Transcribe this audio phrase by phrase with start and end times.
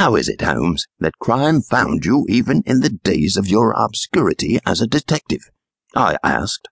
[0.00, 4.58] How is it, Holmes, that crime found you even in the days of your obscurity
[4.64, 5.50] as a detective?
[5.94, 6.68] I asked.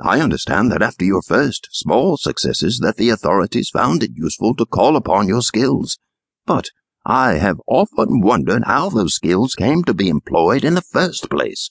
[0.00, 4.66] I understand that after your first small successes that the authorities found it useful to
[4.66, 5.96] call upon your skills.
[6.44, 6.70] But
[7.06, 11.70] I have often wondered how those skills came to be employed in the first place.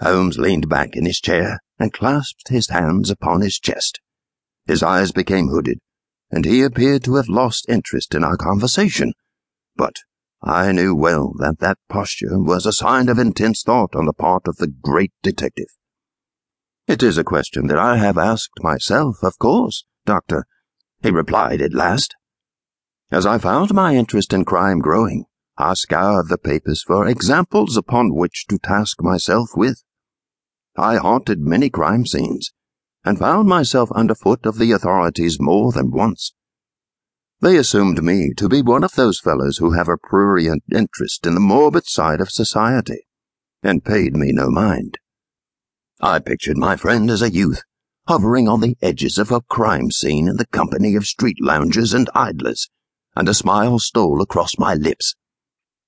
[0.00, 4.00] Holmes leaned back in his chair and clasped his hands upon his chest.
[4.64, 5.80] His eyes became hooded,
[6.30, 9.12] and he appeared to have lost interest in our conversation.
[9.76, 9.96] But
[10.42, 14.48] I knew well that that posture was a sign of intense thought on the part
[14.48, 15.68] of the great detective.
[16.86, 20.46] It is a question that I have asked myself, of course, Doctor,
[21.02, 22.14] he replied at last.
[23.10, 25.24] As I found my interest in crime growing,
[25.58, 29.82] I scoured the papers for examples upon which to task myself with.
[30.76, 32.52] I haunted many crime scenes,
[33.04, 36.34] and found myself underfoot of the authorities more than once.
[37.40, 41.34] They assumed me to be one of those fellows who have a prurient interest in
[41.34, 43.06] the morbid side of society,
[43.62, 44.98] and paid me no mind.
[46.00, 47.60] I pictured my friend as a youth,
[48.08, 52.08] hovering on the edges of a crime scene in the company of street loungers and
[52.14, 52.70] idlers,
[53.14, 55.14] and a smile stole across my lips.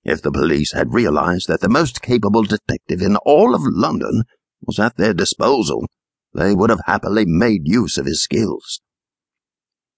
[0.05, 4.25] If the police had realized that the most capable detective in all of London
[4.61, 5.87] was at their disposal,
[6.35, 8.81] they would have happily made use of his skills.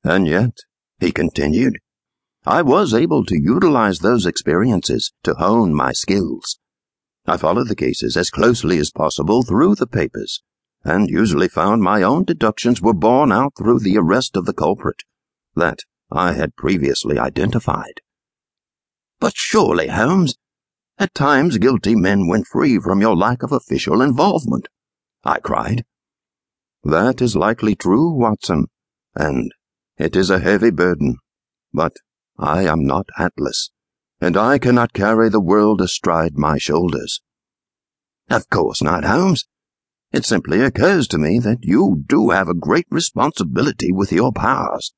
[0.05, 0.57] And yet,
[1.01, 1.79] he continued,
[2.47, 6.59] I was able to utilize those experiences to hone my skills.
[7.27, 10.43] I followed the cases as closely as possible through the papers,
[10.85, 15.03] and usually found my own deductions were borne out through the arrest of the culprit
[15.55, 18.01] that I had previously identified.
[19.21, 20.37] But surely, Holmes,
[20.99, 24.69] at times guilty men went free from your lack of official involvement,
[25.25, 25.85] I cried.
[26.83, 28.67] That is likely true, Watson,
[29.15, 29.53] and
[30.01, 31.17] it is a heavy burden,
[31.73, 31.95] but
[32.39, 33.71] I am not Atlas
[34.21, 37.23] and I cannot carry the world astride my shoulders.
[38.29, 39.47] Of course not, Holmes.
[40.13, 44.93] It simply occurs to me that you do have a great responsibility with your powers.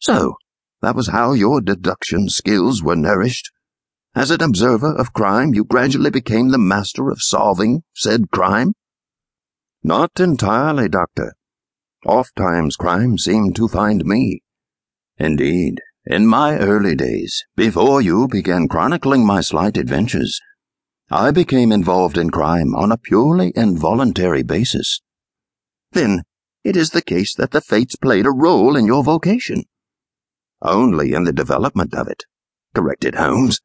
[0.00, 0.34] So,
[0.80, 3.50] that was how your deduction skills were nourished.
[4.14, 8.72] As an observer of crime, you gradually became the master of solving said crime?
[9.82, 11.34] Not entirely, Doctor.
[12.06, 14.42] Oft times crime seemed to find me.
[15.18, 20.40] Indeed, in my early days, before you began chronicling my slight adventures,
[21.10, 25.00] I became involved in crime on a purely involuntary basis.
[25.92, 26.22] Then
[26.64, 29.64] it is the case that the fates played a role in your vocation.
[30.60, 32.24] Only in the development of it,
[32.74, 33.60] corrected Holmes.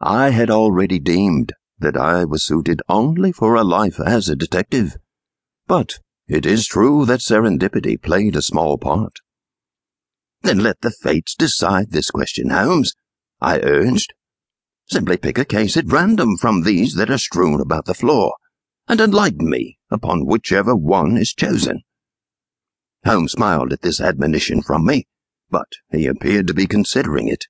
[0.00, 4.96] I had already deemed that I was suited only for a life as a detective.
[5.66, 9.20] But it is true that serendipity played a small part.
[10.42, 12.92] Then let the fates decide this question, Holmes,
[13.40, 14.12] I urged.
[14.86, 18.34] Simply pick a case at random from these that are strewn about the floor,
[18.86, 21.82] and enlighten me upon whichever one is chosen.
[23.04, 25.06] Holmes smiled at this admonition from me,
[25.50, 27.44] but he appeared to be considering it.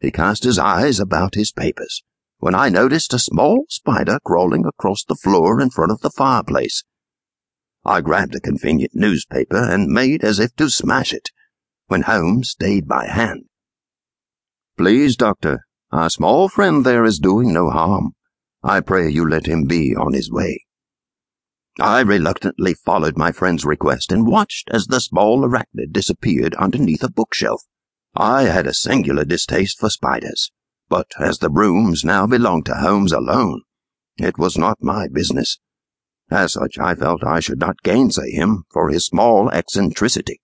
[0.00, 2.02] He cast his eyes about his papers,
[2.38, 6.84] when I noticed a small spider crawling across the floor in front of the fireplace.
[7.84, 11.30] I grabbed a convenient newspaper and made as if to smash it
[11.86, 13.44] when Holmes stayed my hand.
[14.76, 18.14] Please, Doctor, our small friend there is doing no harm.
[18.62, 20.64] I pray you let him be on his way.
[21.78, 27.10] I reluctantly followed my friend's request and watched as the small arachnid disappeared underneath a
[27.10, 27.62] bookshelf.
[28.14, 30.52] I had a singular distaste for spiders,
[30.88, 33.62] but as the rooms now belonged to Holmes alone,
[34.16, 35.58] it was not my business.
[36.30, 40.40] As such, I felt I should not gainsay him for his small eccentricity.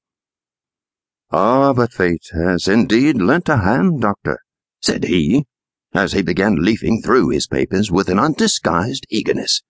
[1.31, 4.41] Ah, but fate has indeed lent a hand, Doctor,
[4.81, 5.47] said he,
[5.95, 9.63] as he began leafing through his papers with an undisguised eagerness.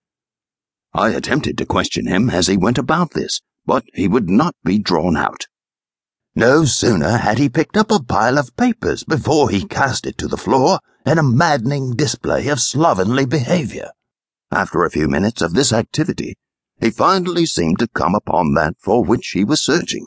[0.93, 4.77] I attempted to question him as he went about this, but he would not be
[4.77, 5.45] drawn out.
[6.35, 10.27] No sooner had he picked up a pile of papers before he cast it to
[10.27, 13.91] the floor in a maddening display of slovenly behavior.
[14.51, 16.35] After a few minutes of this activity,
[16.79, 20.05] he finally seemed to come upon that for which he was searching.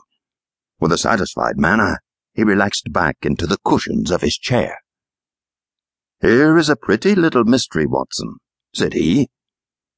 [0.79, 2.01] With a satisfied manner,
[2.35, 4.79] he relaxed back into the cushions of his chair.
[6.21, 8.37] Here is a pretty little mystery, Watson,
[8.75, 9.29] said he.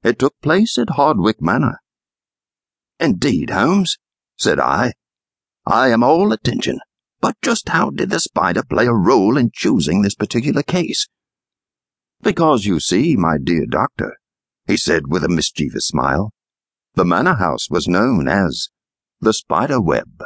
[0.04, 1.78] It took place at Hardwick Manor.
[3.00, 3.98] Indeed, Holmes,
[4.36, 4.92] said I.
[5.66, 6.78] I am all attention.
[7.20, 11.08] But just how did the spider play a role in choosing this particular case?
[12.22, 14.18] Because you see, my dear doctor,
[14.66, 16.32] he said with a mischievous smile,
[16.94, 18.68] the manor house was known as
[19.20, 20.22] the spider web.